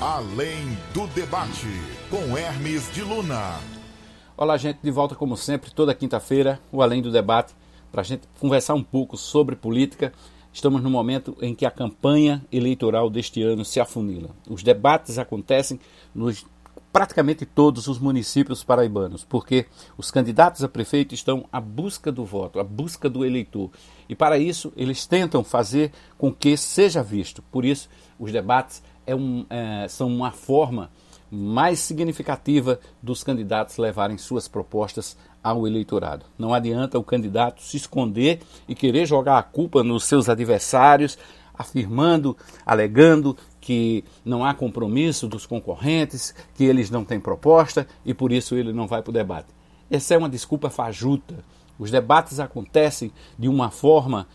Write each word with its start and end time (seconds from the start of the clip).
Além 0.00 0.78
do 0.94 1.08
debate, 1.08 1.66
com 2.08 2.38
Hermes 2.38 2.88
de 2.92 3.02
Luna. 3.02 3.58
Olá, 4.36 4.56
gente, 4.56 4.78
de 4.80 4.92
volta 4.92 5.16
como 5.16 5.36
sempre, 5.36 5.72
toda 5.72 5.92
quinta-feira, 5.92 6.60
o 6.70 6.80
Além 6.80 7.02
do 7.02 7.10
Debate, 7.10 7.52
para 7.90 8.02
a 8.02 8.04
gente 8.04 8.22
conversar 8.38 8.74
um 8.74 8.82
pouco 8.82 9.16
sobre 9.16 9.56
política. 9.56 10.12
Estamos 10.52 10.84
no 10.84 10.88
momento 10.88 11.36
em 11.42 11.52
que 11.52 11.66
a 11.66 11.70
campanha 11.70 12.46
eleitoral 12.52 13.10
deste 13.10 13.42
ano 13.42 13.64
se 13.64 13.80
afunila. 13.80 14.30
Os 14.48 14.62
debates 14.62 15.18
acontecem 15.18 15.80
nos 16.14 16.46
praticamente 16.92 17.44
todos 17.44 17.88
os 17.88 17.98
municípios 17.98 18.62
paraibanos, 18.62 19.24
porque 19.24 19.66
os 19.96 20.12
candidatos 20.12 20.62
a 20.62 20.68
prefeito 20.68 21.12
estão 21.12 21.44
à 21.52 21.60
busca 21.60 22.12
do 22.12 22.24
voto, 22.24 22.60
à 22.60 22.64
busca 22.64 23.10
do 23.10 23.24
eleitor. 23.24 23.70
E 24.08 24.14
para 24.14 24.38
isso, 24.38 24.72
eles 24.76 25.06
tentam 25.06 25.42
fazer 25.42 25.90
com 26.16 26.32
que 26.32 26.56
seja 26.56 27.02
visto. 27.02 27.42
Por 27.50 27.64
isso, 27.64 27.88
os 28.18 28.30
debates 28.30 28.80
é 29.08 29.16
um, 29.16 29.46
é, 29.48 29.88
são 29.88 30.06
uma 30.06 30.30
forma 30.30 30.90
mais 31.30 31.80
significativa 31.80 32.78
dos 33.02 33.24
candidatos 33.24 33.78
levarem 33.78 34.18
suas 34.18 34.46
propostas 34.46 35.16
ao 35.42 35.66
eleitorado. 35.66 36.26
Não 36.38 36.52
adianta 36.52 36.98
o 36.98 37.04
candidato 37.04 37.62
se 37.62 37.78
esconder 37.78 38.40
e 38.68 38.74
querer 38.74 39.06
jogar 39.06 39.38
a 39.38 39.42
culpa 39.42 39.82
nos 39.82 40.04
seus 40.04 40.28
adversários, 40.28 41.18
afirmando, 41.54 42.36
alegando 42.66 43.36
que 43.60 44.04
não 44.24 44.44
há 44.44 44.52
compromisso 44.52 45.26
dos 45.26 45.46
concorrentes, 45.46 46.34
que 46.54 46.64
eles 46.64 46.90
não 46.90 47.04
têm 47.04 47.18
proposta 47.18 47.86
e 48.04 48.12
por 48.12 48.30
isso 48.30 48.54
ele 48.54 48.72
não 48.74 48.86
vai 48.86 49.02
para 49.02 49.10
o 49.10 49.14
debate. 49.14 49.48
Essa 49.90 50.14
é 50.14 50.18
uma 50.18 50.28
desculpa 50.28 50.68
fajuta. 50.68 51.36
Os 51.78 51.90
debates 51.90 52.40
acontecem 52.40 53.10
de 53.38 53.48
uma 53.48 53.70
forma 53.70 54.26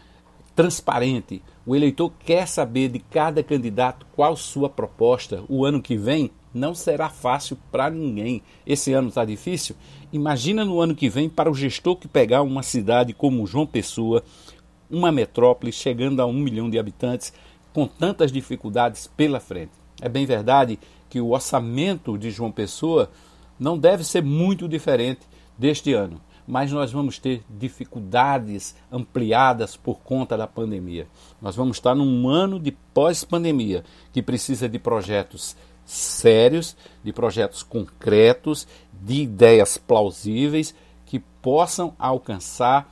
transparente. 0.56 1.42
O 1.66 1.76
eleitor 1.76 2.12
quer 2.20 2.48
saber 2.48 2.90
de 2.90 3.00
cada 3.00 3.44
candidato 3.44 4.06
qual 4.16 4.36
sua 4.36 4.70
proposta. 4.70 5.44
O 5.48 5.66
ano 5.66 5.82
que 5.82 5.98
vem 5.98 6.32
não 6.54 6.76
será 6.76 7.10
fácil 7.10 7.58
para 7.72 7.90
ninguém. 7.90 8.42
Esse 8.66 8.94
ano 8.94 9.10
está 9.10 9.26
difícil. 9.26 9.76
Imagina 10.12 10.64
no 10.64 10.80
ano 10.80 10.96
que 10.96 11.10
vem 11.10 11.28
para 11.28 11.50
o 11.50 11.56
gestor 11.56 11.96
que 11.96 12.08
pegar 12.08 12.44
uma 12.44 12.62
cidade 12.62 13.14
como 13.14 13.48
João 13.48 13.66
Pessoa, 13.66 14.24
uma 14.90 15.12
metrópole 15.12 15.72
chegando 15.72 16.22
a 16.22 16.26
um 16.26 16.34
milhão 16.34 16.70
de 16.70 16.78
habitantes, 16.78 17.34
com 17.74 17.88
tantas 17.88 18.32
dificuldades 18.32 19.08
pela 19.08 19.40
frente. 19.40 19.72
É 20.00 20.08
bem 20.08 20.26
verdade 20.26 20.78
que 21.10 21.20
o 21.20 21.32
orçamento 21.32 22.18
de 22.18 22.30
João 22.30 22.52
Pessoa 22.52 23.10
não 23.60 23.78
deve 23.78 24.04
ser 24.04 24.22
muito 24.22 24.68
diferente 24.68 25.22
deste 25.58 25.94
ano, 25.94 26.22
mas 26.48 26.72
nós 26.72 26.92
vamos 26.92 27.20
ter 27.20 27.44
dificuldades 27.50 28.76
ampliadas 28.92 29.76
por 29.78 30.00
conta 30.00 30.38
da 30.38 30.48
pandemia. 30.48 31.08
Nós 31.42 31.56
vamos 31.56 31.78
estar 31.78 31.96
num 31.96 32.28
ano 32.28 32.60
de 32.60 32.72
pós-pandemia 32.72 33.84
que 34.12 34.22
precisa 34.22 34.68
de 34.68 34.80
projetos 34.80 35.56
sérios, 35.86 36.76
de 37.04 37.12
projetos 37.12 37.64
concretos, 37.64 38.68
de 38.92 39.22
ideias 39.22 39.78
plausíveis 39.78 40.74
que 41.06 41.20
possam 41.20 41.94
alcançar 42.00 42.90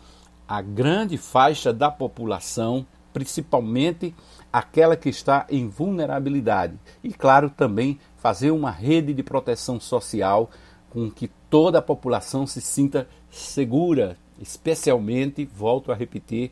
a 0.47 0.61
grande 0.61 1.17
faixa 1.17 1.71
da 1.71 1.89
população, 1.89 2.85
principalmente 3.13 4.13
aquela 4.51 4.97
que 4.97 5.09
está 5.09 5.45
em 5.49 5.67
vulnerabilidade. 5.67 6.77
E, 7.03 7.13
claro, 7.13 7.49
também 7.49 7.97
fazer 8.17 8.51
uma 8.51 8.69
rede 8.69 9.13
de 9.13 9.23
proteção 9.23 9.79
social 9.79 10.49
com 10.91 11.09
que 11.09 11.29
toda 11.49 11.79
a 11.79 11.81
população 11.81 12.45
se 12.45 12.61
sinta 12.61 13.07
segura, 13.29 14.17
especialmente, 14.39 15.45
volto 15.45 15.91
a 15.91 15.95
repetir, 15.95 16.51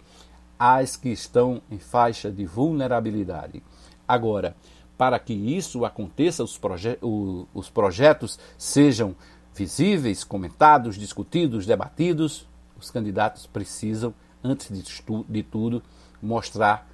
as 0.57 0.95
que 0.95 1.09
estão 1.09 1.61
em 1.69 1.77
faixa 1.77 2.31
de 2.31 2.45
vulnerabilidade. 2.45 3.61
Agora, 4.07 4.55
para 4.97 5.19
que 5.19 5.33
isso 5.33 5.85
aconteça, 5.85 6.43
os, 6.43 6.57
proje 6.57 6.97
o, 7.01 7.45
os 7.53 7.69
projetos 7.69 8.39
sejam 8.57 9.15
visíveis, 9.53 10.23
comentados, 10.23 10.97
discutidos, 10.97 11.65
debatidos, 11.65 12.47
os 12.77 12.89
candidatos 12.89 13.45
precisam, 13.45 14.13
antes 14.43 14.69
de, 14.69 14.83
de 15.27 15.43
tudo, 15.43 15.83
mostrar 16.21 16.89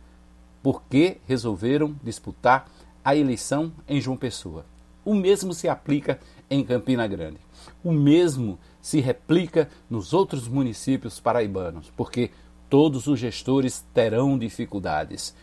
por 0.63 0.81
que 0.84 1.17
resolveram 1.28 1.95
disputar 2.03 2.67
a 3.03 3.16
eleição 3.16 3.72
em 3.88 4.01
João 4.01 4.17
Pessoa. 4.17 4.66
O 5.03 5.13
mesmo 5.13 5.53
se 5.53 5.69
aplica 5.69 6.19
em 6.50 6.63
Campina 6.63 7.07
Grande. 7.07 7.38
O 7.83 7.91
mesmo 7.91 8.59
se 8.81 9.00
replica 9.00 9.69
nos 9.89 10.13
outros 10.13 10.47
municípios 10.47 11.19
paraibanos, 11.19 11.91
porque 11.95 12.31
todos 12.69 13.07
os 13.07 13.19
gestores 13.19 13.85
terão 13.94 14.38
dificuldades 14.38 15.35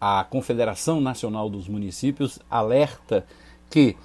a 0.00 0.24
Confederação 0.24 1.00
Nacional 1.00 1.50
dos 1.50 1.68
Municípios 1.68 2.38
alerta 2.48 3.26
que 3.68 3.96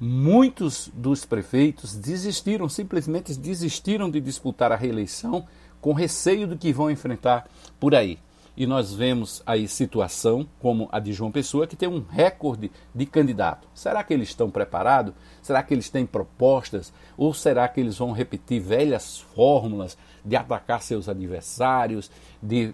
muitos 0.00 0.90
dos 0.92 1.24
prefeitos 1.24 1.94
desistiram, 1.94 2.68
simplesmente 2.68 3.34
desistiram 3.34 4.10
de 4.10 4.20
disputar 4.20 4.72
a 4.72 4.76
reeleição 4.76 5.46
com 5.80 5.92
receio 5.92 6.46
do 6.46 6.56
que 6.56 6.72
vão 6.72 6.90
enfrentar 6.90 7.48
por 7.78 7.94
aí. 7.94 8.18
E 8.56 8.66
nós 8.66 8.94
vemos 8.94 9.42
aí 9.44 9.66
situação 9.66 10.46
como 10.60 10.88
a 10.92 11.00
de 11.00 11.12
João 11.12 11.32
Pessoa, 11.32 11.66
que 11.66 11.74
tem 11.74 11.88
um 11.88 12.04
recorde 12.08 12.70
de 12.94 13.04
candidato. 13.04 13.66
Será 13.74 14.04
que 14.04 14.14
eles 14.14 14.28
estão 14.28 14.48
preparados? 14.48 15.12
Será 15.42 15.62
que 15.62 15.74
eles 15.74 15.90
têm 15.90 16.06
propostas? 16.06 16.92
Ou 17.16 17.34
será 17.34 17.66
que 17.66 17.80
eles 17.80 17.98
vão 17.98 18.12
repetir 18.12 18.60
velhas 18.60 19.18
fórmulas 19.34 19.98
de 20.24 20.36
atacar 20.36 20.82
seus 20.82 21.08
adversários, 21.08 22.10
de 22.40 22.72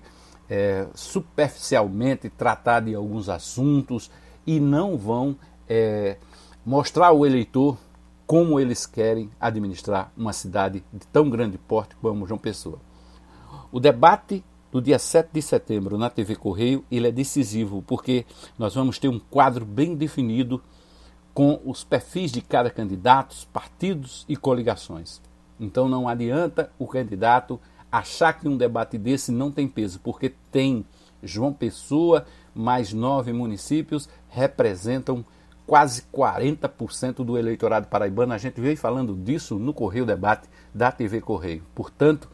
é, 0.51 0.87
superficialmente 0.95 2.29
tratar 2.29 2.81
de 2.81 2.95
alguns 2.95 3.29
assuntos 3.29 4.11
e 4.47 4.61
não 4.61 4.99
vão 4.99 5.37
é, 5.67 6.19
mostrar 6.67 7.09
ao 7.09 7.25
eleitor 7.25 7.79
como 8.27 8.61
eles 8.61 8.85
querem 8.87 9.31
administrar 9.41 10.13
uma 10.17 10.33
cidade 10.33 10.85
de 10.93 11.07
tão 11.07 11.31
grande 11.31 11.57
porte 11.57 11.97
como 11.97 12.27
João 12.27 12.39
Pessoa. 12.39 12.79
O 13.73 13.81
debate 13.81 14.45
do 14.71 14.81
dia 14.81 14.99
7 14.99 15.31
de 15.33 15.43
setembro 15.43 15.99
na 15.99 16.09
TV 16.09 16.37
Correio 16.37 16.85
ele 16.91 17.09
é 17.09 17.13
decisivo 17.13 17.83
porque 17.83 18.25
nós 18.59 18.75
vamos 18.75 18.99
ter 18.99 19.09
um 19.09 19.19
quadro 19.19 19.65
bem 19.65 19.95
definido 19.95 20.63
com 21.35 21.61
os 21.65 21.85
perfis 21.85 22.33
de 22.33 22.41
cada 22.41 22.71
candidato, 22.71 23.37
partidos 23.53 24.25
e 24.29 24.37
coligações. 24.37 25.21
Então 25.59 25.89
não 25.89 26.09
adianta 26.09 26.71
o 26.79 26.87
candidato 26.87 27.61
achar 27.91 28.33
que 28.33 28.49
um 28.49 28.57
debate 28.57 28.97
desse 28.97 29.33
não 29.33 29.51
tem 29.51 29.69
peso, 29.69 30.01
porque 30.01 30.33
tem. 30.51 30.85
João 31.23 31.53
Pessoa, 31.53 32.25
mais 32.55 32.95
nove 32.95 33.31
municípios, 33.31 34.09
representam 34.31 35.23
quase 35.67 36.03
40% 36.13 37.23
do 37.23 37.37
eleitorado 37.37 37.89
paraibano. 37.89 38.33
A 38.33 38.39
gente 38.39 38.59
veio 38.59 38.77
falando 38.77 39.15
disso 39.15 39.59
no 39.59 39.75
Correio 39.75 40.07
Debate 40.07 40.49
da 40.75 40.91
TV 40.91 41.21
Correio. 41.21 41.63
Portanto, 41.75 42.27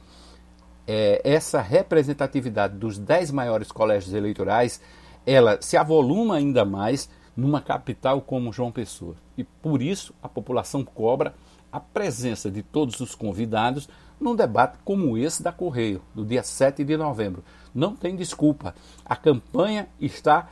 é, 0.86 1.20
essa 1.24 1.60
representatividade 1.60 2.76
dos 2.76 2.98
dez 2.98 3.30
maiores 3.30 3.72
colégios 3.72 4.14
eleitorais, 4.14 4.80
ela 5.26 5.58
se 5.60 5.76
avoluma 5.76 6.36
ainda 6.36 6.64
mais 6.64 7.08
numa 7.36 7.60
capital 7.60 8.20
como 8.20 8.52
João 8.52 8.72
Pessoa. 8.72 9.16
E 9.36 9.44
por 9.44 9.82
isso 9.82 10.14
a 10.22 10.28
população 10.28 10.84
cobra 10.84 11.34
a 11.70 11.80
presença 11.80 12.50
de 12.50 12.62
todos 12.62 13.00
os 13.00 13.14
convidados 13.14 13.88
num 14.18 14.34
debate 14.34 14.78
como 14.84 15.18
esse 15.18 15.42
da 15.42 15.52
Correio, 15.52 16.00
do 16.14 16.24
dia 16.24 16.42
7 16.42 16.82
de 16.84 16.96
novembro. 16.96 17.44
Não 17.74 17.94
tem 17.94 18.16
desculpa. 18.16 18.74
A 19.04 19.14
campanha 19.14 19.88
está 20.00 20.48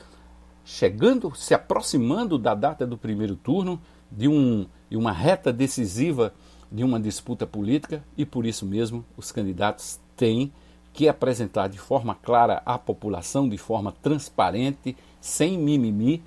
chegando, 0.65 1.35
se 1.35 1.55
aproximando 1.55 2.39
da 2.39 2.55
data 2.55 2.87
do 2.87 2.99
primeiro 2.99 3.37
turno, 3.37 3.81
de, 4.11 4.29
um, 4.29 4.67
de 4.91 4.97
uma 4.97 5.13
reta 5.13 5.53
decisiva 5.53 6.35
de 6.71 6.83
uma 6.83 6.99
disputa 6.99 7.47
política 7.47 8.05
e 8.17 8.27
por 8.27 8.45
isso 8.45 8.67
mesmo 8.67 9.05
os 9.17 9.31
candidatos 9.31 10.01
têm 10.17 10.53
que 10.93 11.09
apresentar 11.09 11.69
de 11.69 11.79
forma 11.79 12.15
clara 12.15 12.63
à 12.65 12.79
população, 12.79 13.49
de 13.49 13.59
forma 13.59 13.93
transparente, 14.01 14.97
sem 15.21 15.59
mimimi, 15.59 16.23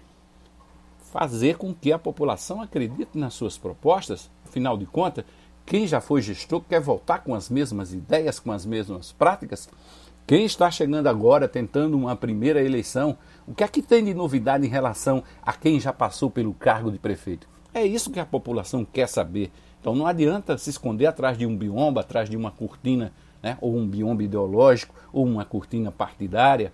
fazer 1.12 1.58
com 1.58 1.74
que 1.74 1.92
a 1.92 1.98
população 1.98 2.62
acredite 2.62 3.18
nas 3.18 3.34
suas 3.34 3.58
propostas. 3.58 4.30
Afinal 4.46 4.78
de 4.78 4.86
contas, 4.86 5.24
quem 5.66 5.88
já 5.88 6.02
foi 6.02 6.22
gestor 6.22 6.62
quer 6.62 6.82
voltar 6.82 7.20
com 7.20 7.34
as 7.34 7.50
mesmas 7.50 7.94
ideias, 7.94 8.40
com 8.40 8.52
as 8.52 8.66
mesmas 8.66 9.12
práticas? 9.12 9.70
Quem 10.26 10.46
está 10.46 10.70
chegando 10.70 11.08
agora 11.08 11.48
tentando 11.48 11.98
uma 11.98 12.16
primeira 12.16 12.62
eleição, 12.62 13.18
o 13.48 13.54
que 13.56 13.64
é 13.64 13.68
que 13.68 13.82
tem 13.82 14.04
de 14.04 14.14
novidade 14.14 14.66
em 14.66 14.70
relação 14.70 15.24
a 15.42 15.54
quem 15.54 15.80
já 15.80 15.94
passou 15.94 16.30
pelo 16.30 16.54
cargo 16.54 16.92
de 16.92 17.00
prefeito? 17.00 17.48
É 17.74 17.86
isso 17.86 18.12
que 18.12 18.20
a 18.20 18.26
população 18.26 18.84
quer 18.84 19.08
saber. 19.08 19.52
Então 19.80 19.96
não 19.96 20.06
adianta 20.06 20.58
se 20.58 20.70
esconder 20.70 21.06
atrás 21.06 21.38
de 21.38 21.46
um 21.46 21.56
biombo, 21.56 22.00
atrás 22.00 22.30
de 22.30 22.36
uma 22.36 22.52
cortina, 22.52 23.14
né, 23.48 23.58
ou 23.62 23.78
um 23.78 23.88
biombo 23.88 24.22
ideológico, 24.22 24.94
ou 25.14 25.26
uma 25.26 25.46
cortina 25.46 25.90
partidária, 25.90 26.74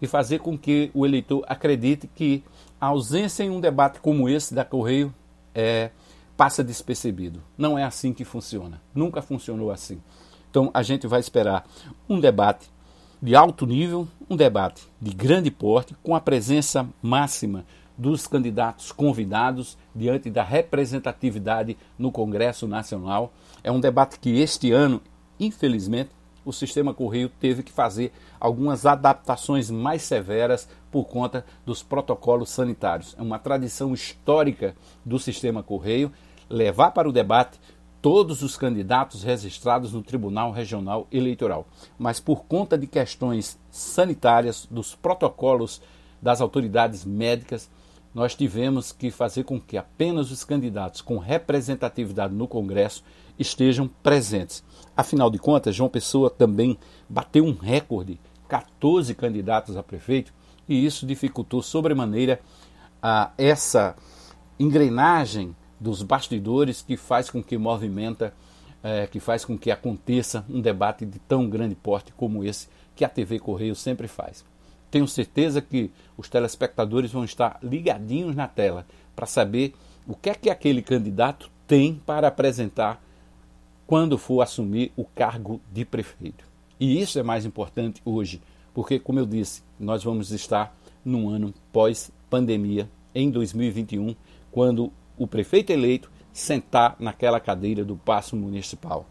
e 0.00 0.06
fazer 0.06 0.38
com 0.38 0.56
que 0.56 0.88
o 0.94 1.04
eleitor 1.04 1.44
acredite 1.48 2.08
que 2.14 2.44
a 2.80 2.86
ausência 2.86 3.42
em 3.42 3.50
um 3.50 3.60
debate 3.60 3.98
como 4.00 4.28
esse 4.28 4.54
da 4.54 4.64
Correio 4.64 5.12
é 5.52 5.90
passa 6.36 6.62
despercebido. 6.62 7.42
Não 7.58 7.76
é 7.76 7.82
assim 7.82 8.12
que 8.14 8.24
funciona. 8.24 8.80
Nunca 8.94 9.20
funcionou 9.20 9.70
assim. 9.70 10.00
Então 10.48 10.70
a 10.72 10.82
gente 10.82 11.06
vai 11.06 11.20
esperar 11.20 11.66
um 12.08 12.18
debate 12.20 12.70
de 13.20 13.34
alto 13.34 13.66
nível, 13.66 14.08
um 14.28 14.36
debate 14.36 14.88
de 15.00 15.12
grande 15.12 15.50
porte, 15.50 15.94
com 16.02 16.14
a 16.14 16.20
presença 16.20 16.88
máxima 17.02 17.66
dos 17.98 18.26
candidatos 18.26 18.92
convidados 18.92 19.76
diante 19.94 20.30
da 20.30 20.42
representatividade 20.42 21.76
no 21.98 22.10
Congresso 22.10 22.66
Nacional. 22.66 23.32
É 23.62 23.70
um 23.70 23.80
debate 23.80 24.18
que 24.18 24.40
este 24.40 24.72
ano, 24.72 25.02
infelizmente, 25.40 26.10
o 26.44 26.52
sistema 26.52 26.94
Correio 26.94 27.28
teve 27.28 27.62
que 27.62 27.72
fazer 27.72 28.12
algumas 28.38 28.86
adaptações 28.86 29.70
mais 29.70 30.02
severas 30.02 30.68
por 30.90 31.04
conta 31.04 31.44
dos 31.66 31.82
protocolos 31.82 32.50
sanitários. 32.50 33.14
É 33.18 33.22
uma 33.22 33.38
tradição 33.38 33.92
histórica 33.92 34.74
do 35.04 35.18
sistema 35.18 35.62
Correio 35.62 36.12
levar 36.48 36.92
para 36.92 37.08
o 37.08 37.12
debate 37.12 37.58
todos 38.00 38.42
os 38.42 38.56
candidatos 38.56 39.22
registrados 39.22 39.92
no 39.92 40.02
Tribunal 40.02 40.50
Regional 40.50 41.06
Eleitoral. 41.12 41.66
Mas 41.98 42.18
por 42.18 42.44
conta 42.44 42.78
de 42.78 42.86
questões 42.86 43.58
sanitárias, 43.70 44.66
dos 44.70 44.94
protocolos 44.94 45.82
das 46.20 46.40
autoridades 46.40 47.04
médicas, 47.04 47.70
nós 48.14 48.34
tivemos 48.34 48.92
que 48.92 49.10
fazer 49.10 49.44
com 49.44 49.60
que 49.60 49.76
apenas 49.76 50.30
os 50.30 50.44
candidatos 50.44 51.00
com 51.00 51.18
representatividade 51.18 52.34
no 52.34 52.48
Congresso 52.48 53.04
estejam 53.38 53.88
presentes. 54.02 54.64
Afinal 54.96 55.30
de 55.30 55.38
contas, 55.38 55.74
João 55.74 55.88
Pessoa 55.88 56.28
também 56.28 56.78
bateu 57.08 57.44
um 57.44 57.54
recorde, 57.54 58.20
14 58.48 59.14
candidatos 59.14 59.76
a 59.76 59.82
prefeito, 59.82 60.32
e 60.68 60.84
isso 60.84 61.06
dificultou 61.06 61.62
sobremaneira 61.62 62.40
a 63.02 63.30
essa 63.38 63.96
engrenagem 64.58 65.56
dos 65.78 66.02
bastidores 66.02 66.82
que 66.82 66.96
faz 66.96 67.30
com 67.30 67.42
que 67.42 67.56
movimenta, 67.56 68.34
é, 68.82 69.06
que 69.06 69.18
faz 69.18 69.44
com 69.44 69.56
que 69.56 69.70
aconteça 69.70 70.44
um 70.48 70.60
debate 70.60 71.06
de 71.06 71.18
tão 71.20 71.48
grande 71.48 71.74
porte 71.74 72.12
como 72.12 72.44
esse 72.44 72.68
que 72.94 73.04
a 73.04 73.08
TV 73.08 73.38
Correio 73.38 73.74
sempre 73.74 74.06
faz. 74.06 74.44
Tenho 74.90 75.06
certeza 75.06 75.60
que 75.60 75.90
os 76.16 76.28
telespectadores 76.28 77.12
vão 77.12 77.24
estar 77.24 77.58
ligadinhos 77.62 78.34
na 78.34 78.48
tela 78.48 78.86
para 79.14 79.26
saber 79.26 79.74
o 80.06 80.14
que 80.14 80.30
é 80.30 80.34
que 80.34 80.50
aquele 80.50 80.82
candidato 80.82 81.50
tem 81.66 81.94
para 82.04 82.28
apresentar 82.28 83.02
quando 83.86 84.18
for 84.18 84.40
assumir 84.40 84.92
o 84.96 85.04
cargo 85.04 85.60
de 85.72 85.84
prefeito. 85.84 86.44
E 86.78 87.00
isso 87.00 87.18
é 87.18 87.22
mais 87.22 87.44
importante 87.44 88.00
hoje, 88.04 88.40
porque, 88.72 88.98
como 88.98 89.18
eu 89.18 89.26
disse, 89.26 89.62
nós 89.78 90.02
vamos 90.02 90.30
estar 90.30 90.76
num 91.04 91.28
ano 91.28 91.52
pós-pandemia, 91.72 92.88
em 93.14 93.30
2021, 93.30 94.14
quando 94.50 94.92
o 95.18 95.26
prefeito 95.26 95.70
eleito 95.70 96.10
sentar 96.32 96.96
naquela 96.98 97.40
cadeira 97.40 97.84
do 97.84 97.96
Paço 97.96 98.36
Municipal. 98.36 99.06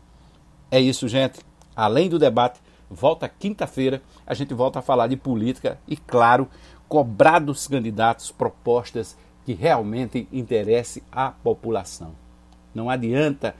É 0.71 0.79
isso, 0.79 1.07
gente. 1.07 1.39
Além 1.75 2.09
do 2.09 2.17
debate, 2.17 2.59
volta 2.89 3.29
quinta-feira, 3.29 4.01
a 4.25 4.33
gente 4.33 4.53
volta 4.53 4.79
a 4.79 4.81
falar 4.81 5.07
de 5.07 5.15
política 5.15 5.79
e, 5.87 5.95
claro, 5.95 6.47
cobrar 6.87 7.39
dos 7.39 7.67
candidatos 7.67 8.31
propostas 8.31 9.15
que 9.45 9.53
realmente 9.53 10.27
interessem 10.31 11.03
à 11.11 11.29
população. 11.29 12.15
Não 12.73 12.89
adianta 12.89 13.55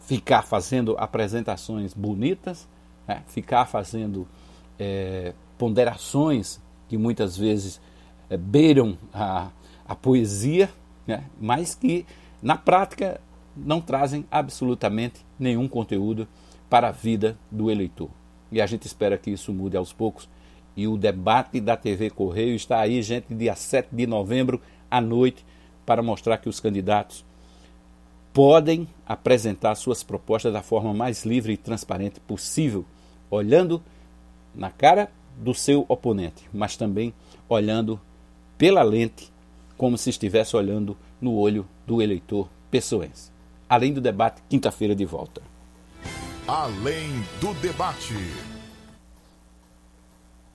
ficar 0.00 0.42
fazendo 0.42 0.96
apresentações 0.98 1.92
bonitas, 1.92 2.68
né? 3.06 3.22
ficar 3.26 3.66
fazendo 3.66 4.26
é, 4.78 5.34
ponderações 5.56 6.60
que 6.88 6.96
muitas 6.96 7.36
vezes 7.36 7.80
é, 8.30 8.36
beiram 8.36 8.96
a, 9.12 9.50
a 9.86 9.94
poesia, 9.94 10.70
né? 11.06 11.24
mas 11.40 11.74
que 11.74 12.06
na 12.42 12.56
prática 12.56 13.20
não 13.56 13.80
trazem 13.80 14.24
absolutamente 14.30 15.24
nenhum 15.38 15.68
conteúdo 15.68 16.28
para 16.70 16.88
a 16.88 16.92
vida 16.92 17.36
do 17.50 17.70
eleitor. 17.70 18.10
E 18.50 18.60
a 18.60 18.66
gente 18.66 18.86
espera 18.86 19.18
que 19.18 19.30
isso 19.30 19.52
mude 19.52 19.76
aos 19.76 19.92
poucos. 19.92 20.28
E 20.76 20.86
o 20.86 20.96
debate 20.96 21.60
da 21.60 21.76
TV 21.76 22.10
Correio 22.10 22.54
está 22.54 22.80
aí, 22.80 23.02
gente, 23.02 23.34
dia 23.34 23.54
7 23.54 23.88
de 23.92 24.06
novembro 24.06 24.60
à 24.90 25.00
noite, 25.00 25.44
para 25.84 26.02
mostrar 26.02 26.38
que 26.38 26.48
os 26.48 26.60
candidatos 26.60 27.24
podem 28.32 28.86
apresentar 29.06 29.74
suas 29.74 30.02
propostas 30.02 30.52
da 30.52 30.62
forma 30.62 30.94
mais 30.94 31.24
livre 31.24 31.52
e 31.52 31.56
transparente 31.56 32.20
possível, 32.20 32.84
olhando 33.30 33.82
na 34.54 34.70
cara 34.70 35.10
do 35.36 35.54
seu 35.54 35.84
oponente, 35.88 36.48
mas 36.52 36.76
também 36.76 37.12
olhando 37.48 38.00
pela 38.56 38.82
lente 38.82 39.32
como 39.76 39.96
se 39.96 40.10
estivesse 40.10 40.56
olhando 40.56 40.96
no 41.20 41.34
olho 41.34 41.66
do 41.86 42.02
eleitor 42.02 42.48
pessoense. 42.70 43.30
Além 43.68 43.92
do 43.92 44.00
debate, 44.00 44.42
quinta-feira 44.48 44.94
de 44.94 45.04
volta. 45.04 45.42
Além 46.48 47.22
do 47.42 47.52
debate. 47.60 48.57